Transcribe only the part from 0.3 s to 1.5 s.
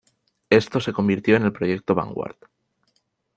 Esto se convirtió en